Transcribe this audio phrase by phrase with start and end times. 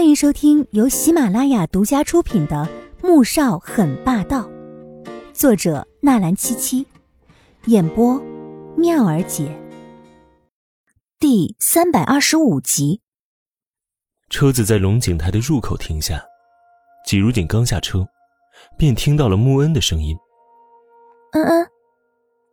[0.00, 2.66] 欢迎收听由喜马拉雅独家出品的
[3.06, 4.48] 《穆少很霸道》，
[5.34, 6.86] 作者纳兰七七，
[7.66, 8.18] 演播
[8.78, 9.54] 妙儿姐。
[11.18, 13.02] 第三百二十五集。
[14.30, 16.18] 车子在龙井台的入口停下，
[17.04, 18.08] 季如锦刚下车，
[18.78, 20.16] 便听到了穆恩的声音
[21.32, 21.70] ：“恩恩，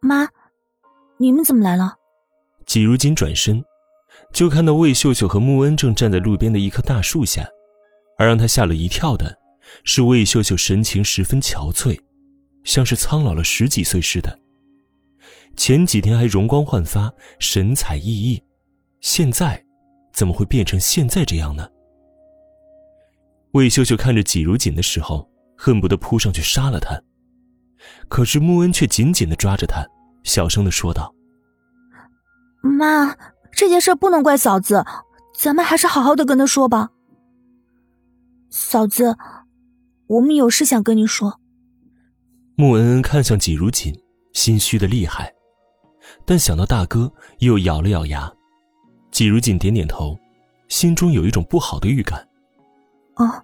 [0.00, 0.28] 妈，
[1.16, 1.94] 你们怎么来了？”
[2.66, 3.64] 季如锦转身。
[4.32, 7.48] 就看到魏秀秀和穆恩正站在路边的一棵大树下，
[8.18, 9.38] 而让他吓了一跳的，
[9.84, 11.98] 是魏秀秀神情十分憔悴，
[12.64, 14.38] 像是苍老了十几岁似的。
[15.56, 18.42] 前几天还容光焕发、神采奕奕，
[19.00, 19.64] 现在
[20.12, 21.66] 怎么会变成现在这样呢？
[23.52, 25.26] 魏秀秀看着季如锦的时候，
[25.56, 27.00] 恨不得扑上去杀了他，
[28.08, 29.82] 可是穆恩却紧紧的抓着他，
[30.24, 31.14] 小声的说道
[32.60, 33.16] ：“妈。”
[33.56, 34.84] 这件事不能怪嫂子，
[35.34, 36.90] 咱们还是好好的跟他说吧。
[38.50, 39.16] 嫂子，
[40.06, 41.40] 我们有事想跟你说。
[42.54, 43.98] 穆恩恩看向季如锦，
[44.34, 45.34] 心虚的厉害，
[46.26, 48.30] 但想到大哥，又咬了咬牙。
[49.10, 50.14] 季如锦点点头，
[50.68, 52.28] 心中有一种不好的预感。
[53.14, 53.42] 哦，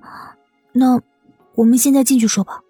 [0.73, 1.01] 那
[1.55, 2.61] 我们现在进去说吧。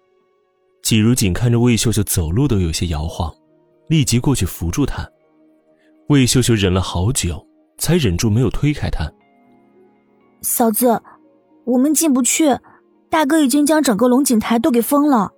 [0.81, 3.33] 季如锦看着魏秀秀走路都有些摇晃，
[3.87, 5.05] 立即过去扶住她。
[6.09, 7.45] 魏秀秀忍了好久，
[7.77, 9.09] 才忍住没有推开他。
[10.41, 11.01] 嫂子，
[11.65, 12.57] 我们进不去，
[13.09, 15.31] 大哥已经将整个龙井台都给封了。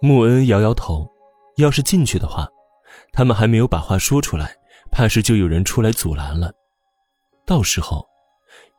[0.00, 1.08] 穆恩摇摇头，
[1.56, 2.48] 要是进去的话，
[3.12, 4.52] 他们还没有把话说出来，
[4.90, 6.52] 怕是就有人出来阻拦了。
[7.46, 8.04] 到时候，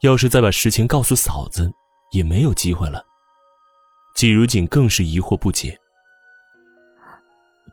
[0.02, 1.72] 要是再把实情告诉嫂子，
[2.12, 3.02] 也没有机会了。
[4.16, 5.80] 季如锦更是疑惑不解，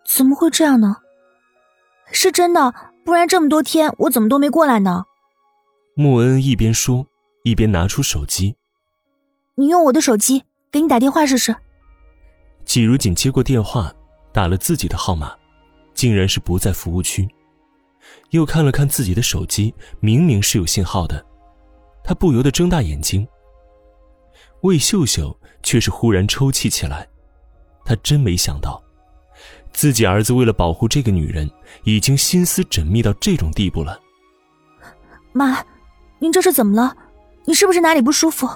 [0.06, 0.97] 怎么会这样呢？
[2.12, 2.72] 是真的。
[3.11, 5.05] 不然这么多天我怎么都没过来呢？
[5.97, 7.05] 穆恩一边说，
[7.42, 8.55] 一边拿出手机。
[9.56, 11.56] 你用我的手机给你打电话试试。
[12.64, 13.92] 季如锦接过电话，
[14.33, 15.34] 打了自己的号码，
[15.93, 17.28] 竟然是不在服务区。
[18.31, 21.26] 又看了看自己的手机，明明是有信号的，
[22.04, 23.26] 他不由得睁大眼睛。
[24.60, 27.09] 魏秀秀却是忽然抽泣起来，
[27.84, 28.81] 他真没想到。
[29.72, 31.50] 自己儿子为了保护这个女人，
[31.84, 34.00] 已经心思缜密到这种地步了。
[35.32, 35.64] 妈，
[36.19, 36.97] 您这是怎么了？
[37.44, 38.48] 你是不是哪里不舒服？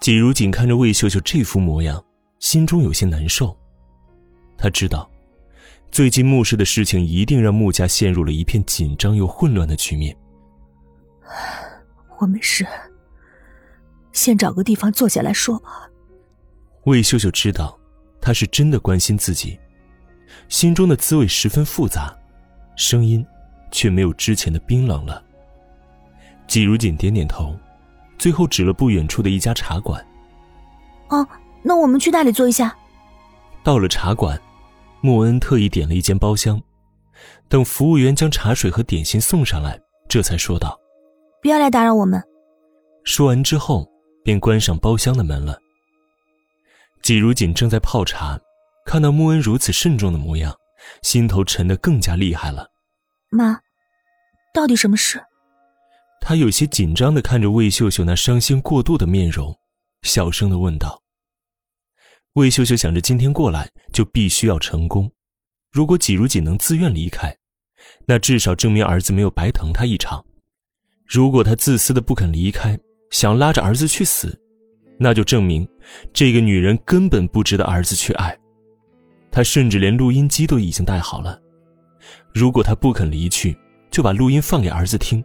[0.00, 2.02] 季如锦看着魏秀秀这副模样，
[2.38, 3.56] 心中有些难受。
[4.56, 5.10] 他知道，
[5.90, 10.16] 最近穆氏的事情一定让穆家陷入了一片紧张又混乱的局面。
[12.18, 12.66] 我没事，
[14.12, 15.90] 先找个地方坐下来说吧。
[16.84, 17.78] 魏秀秀知道，
[18.20, 19.58] 他是真的关心自己。
[20.48, 22.14] 心中的滋味十分复杂，
[22.76, 23.24] 声音
[23.70, 25.22] 却没有之前的冰冷了。
[26.46, 27.56] 季如锦点点头，
[28.18, 30.04] 最后指了不远处的一家茶馆。
[31.08, 31.26] 哦，
[31.62, 32.76] 那我们去那里坐一下。
[33.62, 34.40] 到了茶馆，
[35.00, 36.60] 穆恩特意点了一间包厢，
[37.48, 40.78] 等服务员将茶水和点心送上来，这才说道
[41.40, 42.22] ：“不要来打扰我们。”
[43.04, 43.88] 说完之后，
[44.24, 45.58] 便关上包厢的门了。
[47.02, 48.38] 季如锦正在泡茶。
[48.84, 50.54] 看到穆恩如此慎重的模样，
[51.02, 52.68] 心头沉得更加厉害了。
[53.30, 53.58] 妈，
[54.52, 55.22] 到底什么事？
[56.20, 59.54] 他有些紧张的看着魏秀秀那伤心过度的面容，
[60.02, 61.02] 小声的问道。
[62.34, 65.10] 魏秀秀想着今天过来就必须要成功，
[65.70, 67.36] 如果季如锦能自愿离开，
[68.06, 70.24] 那至少证明儿子没有白疼她一场；
[71.06, 72.78] 如果她自私的不肯离开，
[73.10, 74.40] 想拉着儿子去死，
[74.98, 75.68] 那就证明
[76.12, 78.38] 这个女人根本不值得儿子去爱。
[79.32, 81.40] 他甚至连录音机都已经带好了，
[82.34, 83.56] 如果他不肯离去，
[83.90, 85.24] 就把录音放给儿子听，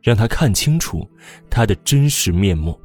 [0.00, 1.04] 让他看清楚
[1.50, 2.80] 他的真实面目。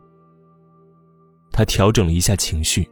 [1.51, 2.90] 他调整了一下情绪，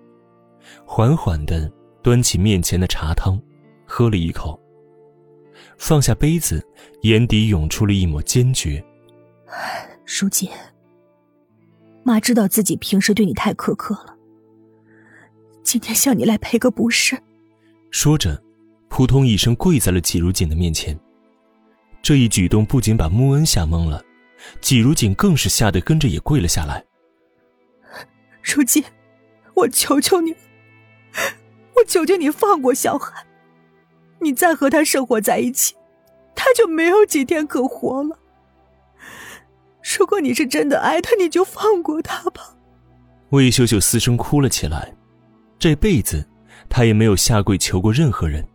[0.86, 1.72] 缓缓的
[2.04, 3.42] 端起面前的茶汤，
[3.84, 4.60] 喝了一口，
[5.80, 6.64] 放下杯子，
[7.02, 8.84] 眼底涌出了一抹坚决。
[10.06, 10.50] 书记，
[12.04, 14.16] 妈知道自己平时对你太苛刻了，
[15.64, 17.20] 今天向你来赔个不是。
[17.96, 18.38] 说着，
[18.90, 21.00] 扑通一声跪在了季如锦的面前。
[22.02, 24.04] 这一举动不仅把穆恩吓懵了，
[24.60, 26.84] 季如锦更是吓得跟着也跪了下来。
[28.44, 28.84] 如锦，
[29.54, 30.36] 我求求你，
[31.74, 33.26] 我求求你放过小海，
[34.20, 35.74] 你再和他生活在一起，
[36.36, 38.20] 他就没有几天可活了。
[39.98, 42.58] 如果你是真的爱他，你就放过他吧。
[43.30, 44.94] 魏秀秀嘶声哭了起来，
[45.58, 46.28] 这辈子。
[46.70, 48.46] 他也没有下跪求过任何人，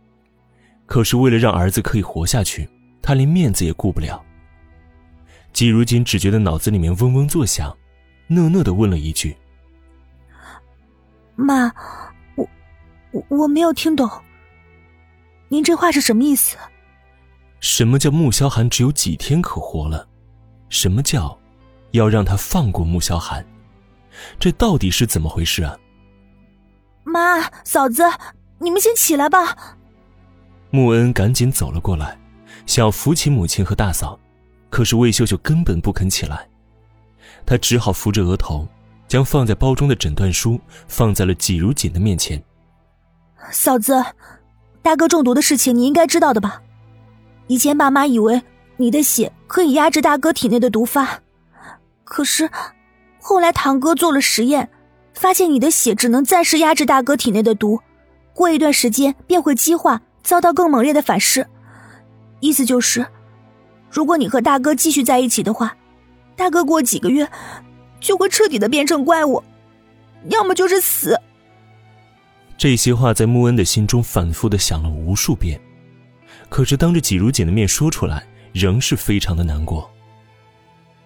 [0.85, 2.69] 可是为了让儿子可以活下去，
[3.01, 4.23] 他连面子也顾不了。
[5.53, 7.75] 季如锦只觉得脑子里面嗡嗡作响，
[8.27, 9.35] 讷讷的问了一句
[11.35, 11.71] ：“妈，
[12.35, 12.47] 我
[13.11, 14.09] 我我没有听懂，
[15.49, 16.55] 您这话是什么意思？
[17.59, 20.07] 什么叫穆萧寒只有几天可活了？
[20.69, 21.37] 什么叫
[21.91, 23.45] 要让他放过穆萧寒？
[24.39, 25.77] 这到底是怎么回事啊？”
[27.03, 28.03] 妈，嫂子，
[28.59, 29.77] 你们先起来吧。
[30.69, 32.17] 穆恩赶紧走了过来，
[32.65, 34.17] 想要扶起母亲和大嫂，
[34.69, 36.47] 可是魏秀秀根本不肯起来，
[37.45, 38.67] 她只好扶着额头，
[39.07, 42.41] 将放在包中的诊断书放在了季如锦的面前。
[43.51, 44.01] 嫂子，
[44.81, 46.61] 大哥中毒的事情你应该知道的吧？
[47.47, 48.41] 以前爸妈以为
[48.77, 51.19] 你的血可以压制大哥体内的毒发，
[52.03, 52.49] 可是
[53.19, 54.69] 后来堂哥做了实验。
[55.13, 57.79] 发现你的血只能暂时压制大哥体内的毒，
[58.33, 61.45] 过一段时间便会激化，遭到更猛烈的反噬。
[62.39, 63.05] 意思就是，
[63.89, 65.75] 如果你和大哥继续在一起的话，
[66.35, 67.29] 大哥过几个月
[67.99, 69.43] 就会彻底的变成怪物，
[70.29, 71.15] 要么就是死。
[72.57, 75.59] 这些话在穆恩的心中反复的想了无数遍，
[76.49, 79.87] 可是当着季如锦的面说出来，仍是非常的难过。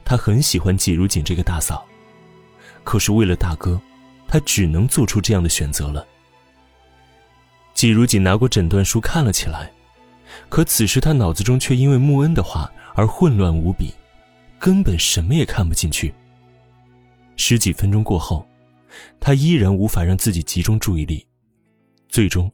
[0.06, 1.86] 他很喜欢季如锦这个大嫂，
[2.84, 3.82] 可是为了大哥。
[4.28, 6.06] 他只能做出这样的选择了。
[7.74, 9.72] 季如锦拿过诊断书看了起来，
[10.50, 13.94] 可此时他脑子中却因为穆恩的话而混乱无比，
[14.60, 16.14] 根本什么也看不进去。
[17.36, 18.48] 十几分钟过后，
[19.20, 21.26] 他依然无法让自己集中注意力，
[22.08, 22.50] 最终，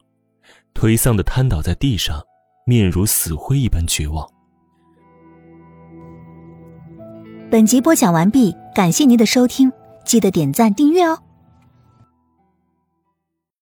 [0.74, 2.20] 颓丧的瘫倒在地上，
[2.66, 4.28] 面如死灰一般绝望。
[7.48, 9.70] 本集播讲完毕，感谢您的收听，
[10.04, 11.22] 记得点赞订阅哦。